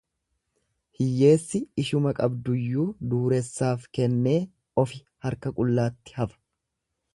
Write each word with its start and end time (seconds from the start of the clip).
Hiyyeessi 0.99 1.61
ishuma 1.83 2.13
qabduyyuu 2.21 2.87
dureessaaf 3.13 3.87
kennee 3.99 4.41
ofi 4.85 5.03
harka 5.27 5.55
qullaatti 5.61 6.19
hafa. 6.21 6.41